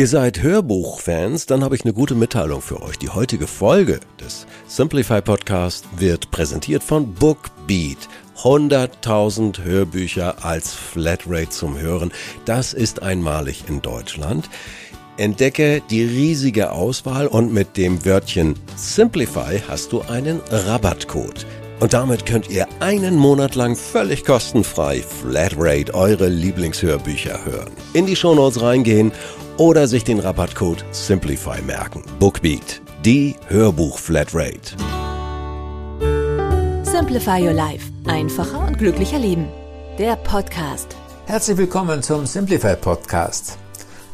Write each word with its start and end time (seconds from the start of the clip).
Ihr 0.00 0.06
seid 0.06 0.40
Hörbuchfans, 0.40 1.44
dann 1.44 1.62
habe 1.62 1.76
ich 1.76 1.84
eine 1.84 1.92
gute 1.92 2.14
Mitteilung 2.14 2.62
für 2.62 2.80
euch. 2.80 2.98
Die 2.98 3.10
heutige 3.10 3.46
Folge 3.46 4.00
des 4.18 4.46
Simplify 4.66 5.20
Podcast 5.20 5.84
wird 5.94 6.30
präsentiert 6.30 6.82
von 6.82 7.12
Bookbeat. 7.12 8.08
100.000 8.38 9.62
Hörbücher 9.62 10.42
als 10.42 10.72
Flatrate 10.72 11.50
zum 11.50 11.78
Hören. 11.78 12.12
Das 12.46 12.72
ist 12.72 13.02
einmalig 13.02 13.64
in 13.68 13.82
Deutschland. 13.82 14.48
Entdecke 15.18 15.82
die 15.90 16.04
riesige 16.04 16.72
Auswahl 16.72 17.26
und 17.26 17.52
mit 17.52 17.76
dem 17.76 18.02
Wörtchen 18.06 18.54
Simplify 18.76 19.60
hast 19.68 19.92
du 19.92 20.00
einen 20.00 20.40
Rabattcode. 20.50 21.44
Und 21.80 21.92
damit 21.92 22.24
könnt 22.24 22.48
ihr 22.48 22.66
einen 22.80 23.16
Monat 23.16 23.54
lang 23.54 23.76
völlig 23.76 24.24
kostenfrei 24.24 25.02
Flatrate 25.02 25.92
eure 25.94 26.28
Lieblingshörbücher 26.28 27.44
hören. 27.44 27.70
In 27.92 28.06
die 28.06 28.16
Shownotes 28.16 28.62
reingehen 28.62 29.12
oder 29.60 29.86
sich 29.86 30.04
den 30.04 30.20
Rabattcode 30.20 30.86
Simplify 30.90 31.60
merken. 31.60 32.02
Bookbeat, 32.18 32.80
die 33.04 33.36
Hörbuch-Flatrate. 33.48 34.74
Simplify 36.82 37.46
Your 37.46 37.52
Life. 37.52 37.92
Einfacher 38.06 38.66
und 38.66 38.78
glücklicher 38.78 39.18
Leben. 39.18 39.48
Der 39.98 40.16
Podcast. 40.16 40.96
Herzlich 41.26 41.58
willkommen 41.58 42.02
zum 42.02 42.24
Simplify 42.24 42.74
Podcast. 42.74 43.58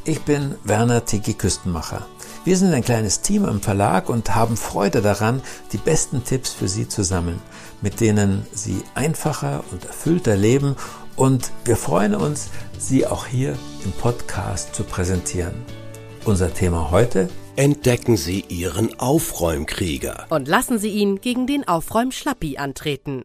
Ich 0.04 0.20
bin 0.22 0.56
Werner 0.64 1.04
Tiki 1.04 1.34
Küstenmacher. 1.34 2.04
Wir 2.44 2.56
sind 2.56 2.74
ein 2.74 2.84
kleines 2.84 3.20
Team 3.20 3.44
im 3.44 3.60
Verlag 3.60 4.08
und 4.08 4.34
haben 4.34 4.56
Freude 4.56 5.00
daran, 5.00 5.42
die 5.72 5.78
besten 5.78 6.24
Tipps 6.24 6.54
für 6.54 6.66
Sie 6.66 6.88
zu 6.88 7.04
sammeln, 7.04 7.40
mit 7.82 8.00
denen 8.00 8.44
Sie 8.52 8.82
einfacher 8.96 9.62
und 9.70 9.84
erfüllter 9.84 10.36
leben 10.36 10.74
und 11.16 11.50
wir 11.64 11.76
freuen 11.76 12.14
uns, 12.14 12.50
Sie 12.78 13.06
auch 13.06 13.26
hier 13.26 13.56
im 13.84 13.92
Podcast 13.92 14.74
zu 14.74 14.84
präsentieren. 14.84 15.54
Unser 16.24 16.52
Thema 16.52 16.90
heute? 16.90 17.28
Entdecken 17.56 18.16
Sie 18.16 18.44
Ihren 18.48 18.98
Aufräumkrieger. 18.98 20.26
Und 20.28 20.46
lassen 20.46 20.78
Sie 20.78 20.90
ihn 20.90 21.20
gegen 21.20 21.46
den 21.46 21.66
Aufräumschlappi 21.66 22.58
antreten. 22.58 23.24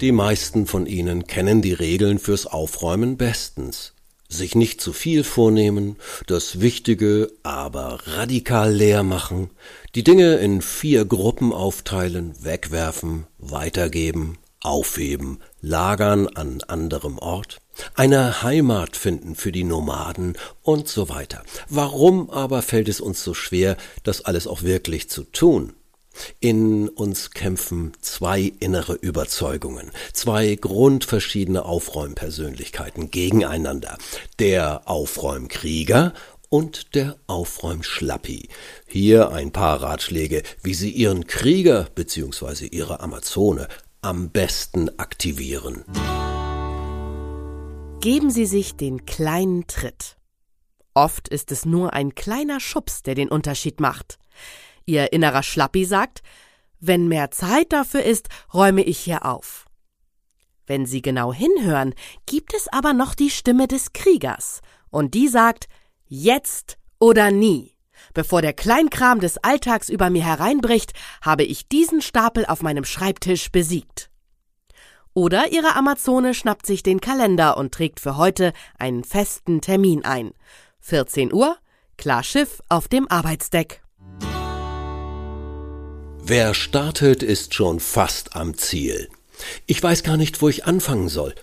Die 0.00 0.12
meisten 0.12 0.66
von 0.66 0.86
Ihnen 0.86 1.26
kennen 1.26 1.62
die 1.62 1.72
Regeln 1.72 2.18
fürs 2.18 2.46
Aufräumen 2.46 3.16
bestens. 3.16 3.94
Sich 4.28 4.54
nicht 4.54 4.80
zu 4.80 4.92
viel 4.92 5.24
vornehmen, 5.24 5.96
das 6.26 6.60
Wichtige 6.60 7.32
aber 7.42 8.00
radikal 8.06 8.72
leer 8.72 9.02
machen, 9.02 9.50
die 9.94 10.04
Dinge 10.04 10.36
in 10.36 10.62
vier 10.62 11.04
Gruppen 11.04 11.52
aufteilen, 11.52 12.34
wegwerfen, 12.40 13.26
weitergeben, 13.38 14.36
aufheben, 14.60 15.38
lagern 15.60 16.28
an 16.28 16.60
anderem 16.62 17.18
Ort, 17.18 17.58
eine 17.94 18.42
Heimat 18.42 18.96
finden 18.96 19.34
für 19.34 19.52
die 19.52 19.64
Nomaden 19.64 20.36
und 20.62 20.88
so 20.88 21.08
weiter. 21.08 21.42
Warum 21.68 22.30
aber 22.30 22.62
fällt 22.62 22.88
es 22.88 23.00
uns 23.00 23.22
so 23.22 23.34
schwer, 23.34 23.76
das 24.02 24.24
alles 24.24 24.46
auch 24.46 24.62
wirklich 24.62 25.08
zu 25.08 25.24
tun? 25.24 25.74
In 26.40 26.88
uns 26.88 27.30
kämpfen 27.30 27.92
zwei 28.00 28.52
innere 28.58 28.94
Überzeugungen, 28.94 29.90
zwei 30.14 30.54
grundverschiedene 30.54 31.64
Aufräumpersönlichkeiten 31.64 33.10
gegeneinander. 33.10 33.98
Der 34.38 34.88
Aufräumkrieger 34.88 36.14
und 36.48 36.94
der 36.94 37.16
Aufräumschlappi. 37.26 38.48
Hier 38.86 39.30
ein 39.30 39.52
paar 39.52 39.82
Ratschläge, 39.82 40.42
wie 40.62 40.74
Sie 40.74 40.90
Ihren 40.90 41.26
Krieger 41.26 41.88
bzw. 41.94 42.66
Ihre 42.66 43.00
Amazone 43.00 43.68
am 44.06 44.30
besten 44.30 44.88
aktivieren? 45.00 45.84
Geben 48.00 48.30
Sie 48.30 48.46
sich 48.46 48.76
den 48.76 49.04
kleinen 49.04 49.66
Tritt. 49.66 50.16
Oft 50.94 51.26
ist 51.26 51.50
es 51.50 51.64
nur 51.66 51.92
ein 51.92 52.14
kleiner 52.14 52.60
Schubs, 52.60 53.02
der 53.02 53.16
den 53.16 53.28
Unterschied 53.28 53.80
macht. 53.80 54.20
Ihr 54.84 55.12
innerer 55.12 55.42
Schlappi 55.42 55.84
sagt, 55.84 56.22
wenn 56.78 57.08
mehr 57.08 57.32
Zeit 57.32 57.72
dafür 57.72 58.04
ist, 58.04 58.28
räume 58.54 58.84
ich 58.84 58.98
hier 58.98 59.26
auf. 59.26 59.64
Wenn 60.66 60.86
Sie 60.86 61.02
genau 61.02 61.32
hinhören, 61.32 61.92
gibt 62.26 62.54
es 62.54 62.68
aber 62.68 62.92
noch 62.92 63.14
die 63.14 63.30
Stimme 63.30 63.66
des 63.66 63.92
Kriegers, 63.92 64.60
und 64.90 65.14
die 65.14 65.26
sagt, 65.26 65.66
jetzt 66.06 66.78
oder 67.00 67.32
nie. 67.32 67.75
Bevor 68.16 68.40
der 68.40 68.54
Kleinkram 68.54 69.20
des 69.20 69.36
Alltags 69.36 69.90
über 69.90 70.08
mir 70.08 70.24
hereinbricht, 70.24 70.94
habe 71.20 71.44
ich 71.44 71.68
diesen 71.68 72.00
Stapel 72.00 72.46
auf 72.46 72.62
meinem 72.62 72.86
Schreibtisch 72.86 73.52
besiegt. 73.52 74.08
Oder 75.12 75.52
ihre 75.52 75.76
Amazone 75.76 76.32
schnappt 76.32 76.64
sich 76.64 76.82
den 76.82 77.02
Kalender 77.02 77.58
und 77.58 77.74
trägt 77.74 78.00
für 78.00 78.16
heute 78.16 78.54
einen 78.78 79.04
festen 79.04 79.60
Termin 79.60 80.06
ein. 80.06 80.32
14 80.80 81.30
Uhr, 81.30 81.58
klar 81.98 82.22
Schiff 82.22 82.62
auf 82.70 82.88
dem 82.88 83.06
Arbeitsdeck. 83.06 83.82
Wer 86.22 86.54
startet, 86.54 87.22
ist 87.22 87.52
schon 87.52 87.80
fast 87.80 88.34
am 88.34 88.56
Ziel. 88.56 89.10
Ich 89.66 89.82
weiß 89.82 90.02
gar 90.04 90.16
nicht, 90.16 90.40
wo 90.40 90.48
ich 90.48 90.64
anfangen 90.64 91.10
soll. 91.10 91.34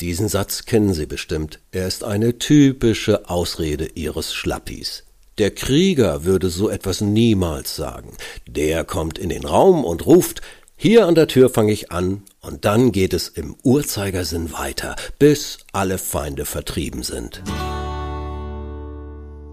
Diesen 0.00 0.28
Satz 0.28 0.66
kennen 0.66 0.92
Sie 0.92 1.06
bestimmt. 1.06 1.60
Er 1.72 1.88
ist 1.88 2.04
eine 2.04 2.36
typische 2.36 3.30
Ausrede 3.30 3.86
Ihres 3.94 4.34
Schlappis. 4.34 5.07
Der 5.38 5.52
Krieger 5.52 6.24
würde 6.24 6.50
so 6.50 6.68
etwas 6.68 7.00
niemals 7.00 7.76
sagen. 7.76 8.16
Der 8.48 8.84
kommt 8.84 9.18
in 9.18 9.28
den 9.28 9.44
Raum 9.44 9.84
und 9.84 10.04
ruft 10.04 10.42
Hier 10.76 11.06
an 11.06 11.14
der 11.14 11.28
Tür 11.28 11.48
fange 11.48 11.72
ich 11.72 11.92
an, 11.92 12.22
und 12.40 12.64
dann 12.64 12.92
geht 12.92 13.12
es 13.12 13.28
im 13.28 13.56
Uhrzeigersinn 13.62 14.52
weiter, 14.52 14.96
bis 15.18 15.58
alle 15.72 15.98
Feinde 15.98 16.44
vertrieben 16.44 17.02
sind. 17.02 17.42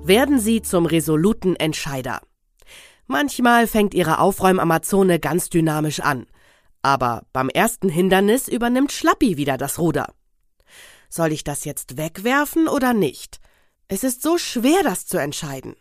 Werden 0.03 0.39
Sie 0.39 0.61
zum 0.61 0.85
resoluten 0.85 1.55
Entscheider. 1.55 2.21
Manchmal 3.07 3.67
fängt 3.67 3.93
Ihre 3.95 4.19
Aufräumamazone 4.19 5.19
ganz 5.19 5.49
dynamisch 5.49 5.99
an, 5.99 6.25
aber 6.81 7.23
beim 7.33 7.49
ersten 7.49 7.89
Hindernis 7.89 8.47
übernimmt 8.47 8.91
Schlappi 8.91 9.37
wieder 9.37 9.57
das 9.57 9.79
Ruder. 9.79 10.13
Soll 11.09 11.31
ich 11.31 11.43
das 11.43 11.65
jetzt 11.65 11.97
wegwerfen 11.97 12.67
oder 12.67 12.93
nicht? 12.93 13.39
Es 13.87 14.03
ist 14.03 14.23
so 14.23 14.37
schwer, 14.37 14.81
das 14.83 15.05
zu 15.05 15.17
entscheiden. 15.17 15.75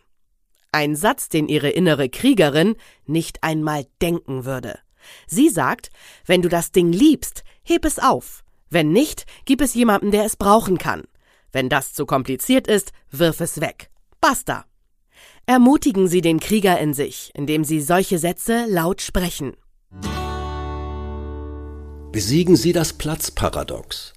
Ein 0.71 0.95
Satz, 0.95 1.29
den 1.29 1.47
ihre 1.47 1.69
innere 1.69 2.09
Kriegerin 2.09 2.75
nicht 3.05 3.43
einmal 3.43 3.87
denken 4.01 4.45
würde. 4.45 4.77
Sie 5.27 5.49
sagt, 5.49 5.89
wenn 6.25 6.41
du 6.41 6.49
das 6.49 6.71
Ding 6.71 6.91
liebst, 6.91 7.43
heb 7.63 7.85
es 7.85 7.97
auf. 7.97 8.43
Wenn 8.69 8.91
nicht, 8.91 9.25
gib 9.45 9.61
es 9.61 9.73
jemandem, 9.73 10.11
der 10.11 10.25
es 10.25 10.35
brauchen 10.35 10.77
kann. 10.77 11.03
Wenn 11.51 11.69
das 11.69 11.93
zu 11.93 12.05
kompliziert 12.05 12.67
ist, 12.67 12.91
wirf 13.09 13.39
es 13.39 13.61
weg. 13.61 13.89
Basta. 14.21 14.65
Ermutigen 15.47 16.07
Sie 16.07 16.21
den 16.21 16.39
Krieger 16.39 16.79
in 16.79 16.93
sich, 16.93 17.31
indem 17.33 17.63
Sie 17.63 17.81
solche 17.81 18.19
Sätze 18.19 18.65
laut 18.67 19.01
sprechen. 19.01 19.55
Besiegen 22.11 22.55
Sie 22.55 22.73
das 22.73 22.93
Platzparadox. 22.93 24.13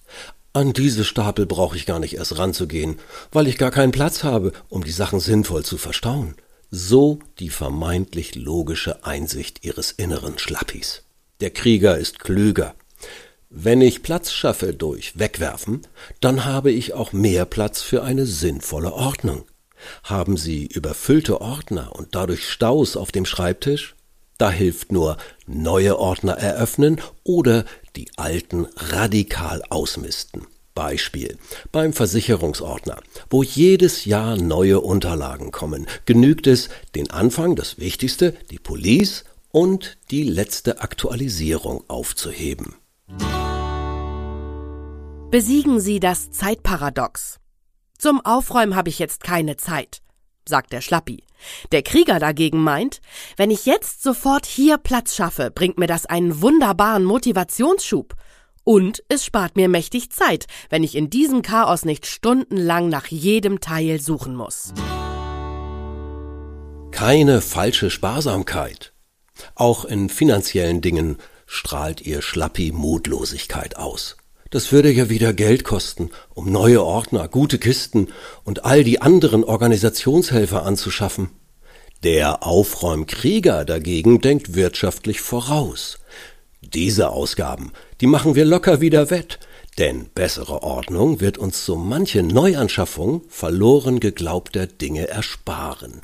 An 0.52 0.72
diese 0.72 1.04
Stapel 1.04 1.46
brauche 1.46 1.76
ich 1.76 1.86
gar 1.86 1.98
nicht 1.98 2.14
erst 2.14 2.38
ranzugehen, 2.38 2.98
weil 3.30 3.46
ich 3.48 3.58
gar 3.58 3.70
keinen 3.70 3.92
Platz 3.92 4.24
habe, 4.24 4.52
um 4.68 4.82
die 4.82 4.90
Sachen 4.90 5.20
sinnvoll 5.20 5.64
zu 5.64 5.76
verstauen. 5.76 6.34
So 6.70 7.18
die 7.38 7.50
vermeintlich 7.50 8.34
logische 8.34 9.04
Einsicht 9.04 9.64
ihres 9.64 9.92
inneren 9.92 10.38
Schlappis. 10.38 11.02
Der 11.40 11.50
Krieger 11.50 11.98
ist 11.98 12.18
klüger. 12.18 12.74
Wenn 13.50 13.80
ich 13.80 14.02
Platz 14.02 14.32
schaffe 14.32 14.74
durch 14.74 15.18
Wegwerfen, 15.18 15.86
dann 16.20 16.44
habe 16.44 16.70
ich 16.70 16.92
auch 16.92 17.12
mehr 17.12 17.46
Platz 17.46 17.80
für 17.80 18.02
eine 18.02 18.26
sinnvolle 18.26 18.92
Ordnung. 18.92 19.44
Haben 20.02 20.36
Sie 20.36 20.66
überfüllte 20.66 21.40
Ordner 21.40 21.94
und 21.94 22.14
dadurch 22.14 22.48
Staus 22.48 22.96
auf 22.96 23.12
dem 23.12 23.24
Schreibtisch? 23.24 23.94
Da 24.36 24.50
hilft 24.50 24.92
nur 24.92 25.16
neue 25.46 25.98
Ordner 25.98 26.34
eröffnen 26.34 27.00
oder 27.24 27.64
die 27.98 28.08
alten 28.16 28.68
radikal 28.76 29.60
ausmisten. 29.70 30.46
Beispiel 30.72 31.36
beim 31.72 31.92
Versicherungsordner, 31.92 33.02
wo 33.28 33.42
jedes 33.42 34.04
Jahr 34.04 34.36
neue 34.36 34.80
Unterlagen 34.80 35.50
kommen, 35.50 35.88
genügt 36.06 36.46
es, 36.46 36.68
den 36.94 37.10
Anfang, 37.10 37.56
das 37.56 37.78
Wichtigste, 37.78 38.34
die 38.52 38.60
Police 38.60 39.24
und 39.50 39.98
die 40.12 40.22
letzte 40.22 40.80
Aktualisierung 40.80 41.82
aufzuheben. 41.88 42.76
Besiegen 45.32 45.80
Sie 45.80 45.98
das 45.98 46.30
Zeitparadox. 46.30 47.40
Zum 47.98 48.24
Aufräumen 48.24 48.76
habe 48.76 48.90
ich 48.90 49.00
jetzt 49.00 49.24
keine 49.24 49.56
Zeit 49.56 50.02
sagt 50.48 50.72
der 50.72 50.80
Schlappi. 50.80 51.22
Der 51.70 51.82
Krieger 51.82 52.18
dagegen 52.18 52.62
meint, 52.62 53.00
wenn 53.36 53.50
ich 53.50 53.66
jetzt 53.66 54.02
sofort 54.02 54.46
hier 54.46 54.76
Platz 54.78 55.14
schaffe, 55.14 55.50
bringt 55.50 55.78
mir 55.78 55.86
das 55.86 56.06
einen 56.06 56.42
wunderbaren 56.42 57.04
Motivationsschub. 57.04 58.14
Und 58.64 59.02
es 59.08 59.24
spart 59.24 59.56
mir 59.56 59.68
mächtig 59.68 60.10
Zeit, 60.10 60.46
wenn 60.68 60.82
ich 60.82 60.94
in 60.94 61.08
diesem 61.08 61.42
Chaos 61.42 61.84
nicht 61.84 62.06
stundenlang 62.06 62.88
nach 62.88 63.06
jedem 63.06 63.60
Teil 63.60 64.00
suchen 64.00 64.34
muss. 64.34 64.74
Keine 66.90 67.40
falsche 67.40 67.90
Sparsamkeit. 67.90 68.92
Auch 69.54 69.84
in 69.84 70.08
finanziellen 70.08 70.80
Dingen 70.80 71.16
strahlt 71.46 72.00
ihr 72.02 72.20
Schlappi 72.22 72.72
Mutlosigkeit 72.72 73.76
aus. 73.76 74.16
Das 74.50 74.72
würde 74.72 74.90
ja 74.90 75.10
wieder 75.10 75.34
Geld 75.34 75.64
kosten, 75.64 76.10
um 76.34 76.50
neue 76.50 76.82
Ordner, 76.82 77.28
gute 77.28 77.58
Kisten 77.58 78.08
und 78.44 78.64
all 78.64 78.82
die 78.82 79.02
anderen 79.02 79.44
Organisationshelfer 79.44 80.64
anzuschaffen. 80.64 81.30
Der 82.02 82.46
Aufräumkrieger 82.46 83.64
dagegen 83.64 84.20
denkt 84.20 84.54
wirtschaftlich 84.54 85.20
voraus. 85.20 85.98
Diese 86.62 87.10
Ausgaben, 87.10 87.72
die 88.00 88.06
machen 88.06 88.36
wir 88.36 88.44
locker 88.44 88.80
wieder 88.80 89.10
wett, 89.10 89.38
denn 89.78 90.08
bessere 90.14 90.62
Ordnung 90.62 91.20
wird 91.20 91.36
uns 91.36 91.66
so 91.66 91.76
manche 91.76 92.22
Neuanschaffung 92.22 93.22
verloren 93.28 94.00
geglaubter 94.00 94.66
Dinge 94.66 95.08
ersparen. 95.08 96.00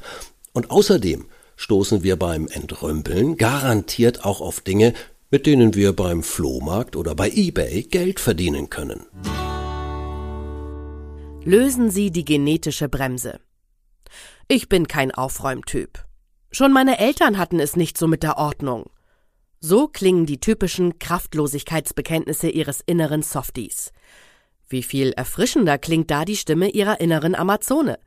Und 0.52 0.70
außerdem 0.70 1.26
stoßen 1.56 2.02
wir 2.02 2.16
beim 2.16 2.48
Entrümpeln 2.48 3.36
garantiert 3.36 4.24
auch 4.24 4.40
auf 4.40 4.60
Dinge, 4.60 4.92
mit 5.34 5.46
denen 5.46 5.74
wir 5.74 5.92
beim 5.92 6.22
Flohmarkt 6.22 6.94
oder 6.94 7.16
bei 7.16 7.28
eBay 7.28 7.82
Geld 7.82 8.20
verdienen 8.20 8.70
können. 8.70 9.04
Lösen 11.42 11.90
Sie 11.90 12.12
die 12.12 12.24
genetische 12.24 12.88
Bremse. 12.88 13.40
Ich 14.46 14.68
bin 14.68 14.86
kein 14.86 15.10
Aufräumtyp. 15.10 16.04
Schon 16.52 16.72
meine 16.72 17.00
Eltern 17.00 17.36
hatten 17.36 17.58
es 17.58 17.74
nicht 17.74 17.98
so 17.98 18.06
mit 18.06 18.22
der 18.22 18.38
Ordnung. 18.38 18.90
So 19.58 19.88
klingen 19.88 20.24
die 20.24 20.38
typischen 20.38 21.00
Kraftlosigkeitsbekenntnisse 21.00 22.48
ihres 22.48 22.80
inneren 22.86 23.24
Softies. 23.24 23.90
Wie 24.68 24.84
viel 24.84 25.10
erfrischender 25.14 25.78
klingt 25.78 26.12
da 26.12 26.24
die 26.24 26.36
Stimme 26.36 26.68
ihrer 26.68 27.00
inneren 27.00 27.34
Amazone. 27.34 27.98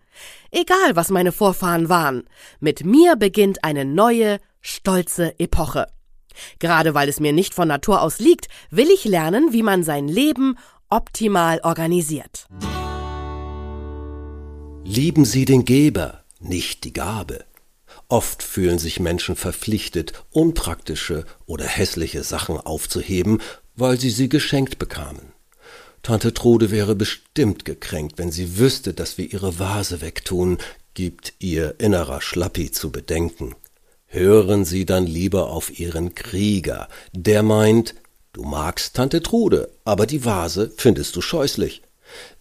Egal, 0.50 0.96
was 0.96 1.10
meine 1.10 1.34
Vorfahren 1.34 1.90
waren, 1.90 2.24
mit 2.62 2.86
mir 2.86 3.18
beginnt 3.18 3.66
eine 3.66 3.84
neue, 3.84 4.40
stolze 4.62 5.38
Epoche. 5.42 5.88
Gerade 6.60 6.94
weil 6.94 7.10
es 7.10 7.20
mir 7.20 7.34
nicht 7.34 7.54
von 7.54 7.68
Natur 7.68 8.02
aus 8.02 8.20
liegt, 8.20 8.48
will 8.70 8.90
ich 8.90 9.06
lernen, 9.06 9.54
wie 9.54 9.64
man 9.64 9.84
sein 9.84 10.08
Leben 10.08 10.58
optimal 10.90 11.60
organisiert. 11.64 12.48
Lieben 14.84 15.26
Sie 15.26 15.46
den 15.46 15.66
Geber, 15.66 16.24
nicht 16.40 16.84
die 16.86 16.94
Gabe. 16.94 17.44
Oft 18.10 18.42
fühlen 18.42 18.80
sich 18.80 19.00
Menschen 19.00 19.36
verpflichtet, 19.36 20.14
unpraktische 20.32 21.26
oder 21.46 21.66
hässliche 21.66 22.24
Sachen 22.24 22.58
aufzuheben, 22.58 23.42
weil 23.76 24.00
sie 24.00 24.10
sie 24.10 24.30
geschenkt 24.30 24.80
bekamen. 24.80 25.34
Tante 26.04 26.34
Trude 26.34 26.72
wäre 26.72 26.96
bestimmt 26.96 27.66
gekränkt, 27.66 28.18
wenn 28.18 28.32
sie 28.32 28.58
wüsste, 28.58 28.94
dass 28.94 29.18
wir 29.18 29.32
ihre 29.32 29.60
Vase 29.60 30.00
wegtun, 30.00 30.58
gibt 30.94 31.34
ihr 31.40 31.80
innerer 31.80 32.22
Schlappi 32.22 32.72
zu 32.72 32.92
bedenken. 32.92 33.56
Hören 34.10 34.64
Sie 34.64 34.86
dann 34.86 35.06
lieber 35.06 35.50
auf 35.50 35.80
Ihren 35.80 36.16
Krieger, 36.16 36.88
der 37.12 37.44
meint, 37.44 37.94
du 38.32 38.44
magst 38.44 38.96
Tante 38.96 39.22
Trude, 39.22 39.70
aber 39.84 40.06
die 40.06 40.24
Vase 40.24 40.72
findest 40.78 41.16
du 41.18 41.22
scheußlich. 41.22 41.82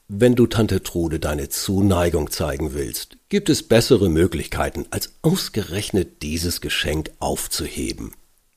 Wenn 0.06 0.36
du 0.36 0.46
Tante 0.46 0.84
Trude 0.84 1.18
deine 1.18 1.48
Zuneigung 1.48 2.30
zeigen 2.30 2.74
willst, 2.74 3.18
gibt 3.28 3.48
es 3.48 3.64
bessere 3.64 4.08
Möglichkeiten, 4.08 4.86
als 4.90 5.14
ausgerechnet 5.22 6.22
dieses 6.22 6.60
Geschenk 6.60 7.10
aufzuheben. 7.18 8.12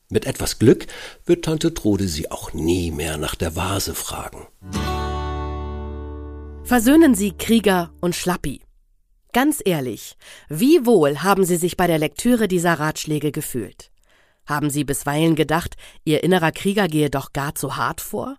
Mit 0.10 0.28
etwas 0.28 0.60
Glück 0.60 0.86
wird 1.26 1.46
Tante 1.46 1.74
Trude 1.74 2.08
sie 2.08 2.30
auch 2.30 2.54
nie 2.54 2.92
mehr 2.92 3.18
nach 3.18 3.34
der 3.34 3.56
Vase 3.56 3.96
fragen. 3.96 4.46
Versöhnen 6.64 7.16
Sie 7.16 7.32
Krieger 7.32 7.90
und 8.00 8.16
Schlappi. 8.16 8.62
Ganz 9.32 9.62
ehrlich, 9.64 10.18
wie 10.48 10.88
wohl 10.88 11.20
haben 11.20 11.46
Sie 11.46 11.58
sich 11.58 11.78
bei 11.78 11.86
der 11.86 12.00
Lektüre 12.00 12.48
dieser 12.48 12.80
Ratschläge 12.80 13.32
gefühlt? 13.32 13.92
Haben 14.48 14.72
Sie 14.72 14.84
bisweilen 14.84 15.36
gedacht, 15.36 15.76
Ihr 16.04 16.24
innerer 16.24 16.52
Krieger 16.52 16.88
gehe 16.88 17.12
doch 17.12 17.32
gar 17.32 17.54
zu 17.54 17.78
hart 17.78 18.02
vor? 18.02 18.38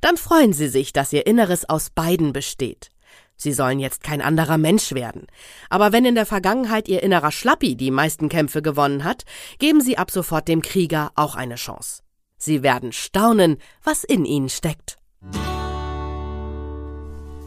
Dann 0.00 0.16
freuen 0.16 0.54
Sie 0.54 0.68
sich, 0.68 0.94
dass 0.94 1.12
Ihr 1.12 1.26
Inneres 1.26 1.68
aus 1.68 1.90
beiden 1.90 2.32
besteht. 2.32 2.88
Sie 3.36 3.52
sollen 3.52 3.78
jetzt 3.78 4.02
kein 4.02 4.22
anderer 4.22 4.56
Mensch 4.56 4.92
werden. 4.92 5.26
Aber 5.68 5.92
wenn 5.92 6.06
in 6.06 6.14
der 6.14 6.26
Vergangenheit 6.26 6.88
Ihr 6.88 7.02
innerer 7.02 7.32
Schlappi 7.32 7.76
die 7.76 7.90
meisten 7.90 8.30
Kämpfe 8.30 8.62
gewonnen 8.62 9.04
hat, 9.04 9.24
geben 9.58 9.82
Sie 9.82 9.98
ab 9.98 10.10
sofort 10.10 10.48
dem 10.48 10.62
Krieger 10.62 11.12
auch 11.14 11.34
eine 11.34 11.56
Chance. 11.56 12.02
Sie 12.38 12.62
werden 12.62 12.92
staunen, 12.92 13.58
was 13.82 14.04
in 14.04 14.24
Ihnen 14.24 14.48
steckt. 14.48 14.96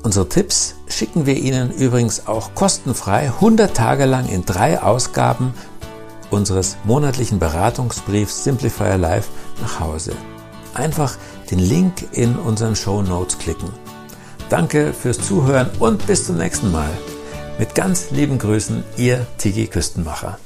Unsere 0.05 0.29
Tipps 0.29 0.75
schicken 0.87 1.25
wir 1.25 1.35
Ihnen 1.35 1.71
übrigens 1.71 2.27
auch 2.27 2.53
kostenfrei 2.53 3.21
100 3.21 3.75
Tage 3.75 4.05
lang 4.05 4.29
in 4.29 4.45
drei 4.45 4.79
Ausgaben 4.79 5.55
unseres 6.29 6.77
monatlichen 6.83 7.39
Beratungsbriefs 7.39 8.43
Simplifier 8.43 8.99
Life 8.99 9.31
nach 9.63 9.79
Hause. 9.79 10.11
Einfach 10.75 11.17
den 11.49 11.57
Link 11.57 12.05
in 12.11 12.35
unseren 12.35 12.75
Show 12.75 13.01
Notes 13.01 13.39
klicken. 13.39 13.69
Danke 14.49 14.93
fürs 14.93 15.17
Zuhören 15.17 15.71
und 15.79 16.05
bis 16.05 16.27
zum 16.27 16.37
nächsten 16.37 16.71
Mal. 16.71 16.91
Mit 17.57 17.73
ganz 17.73 18.11
lieben 18.11 18.37
Grüßen, 18.37 18.83
Ihr 18.97 19.25
Tigi 19.39 19.65
Küstenmacher. 19.65 20.37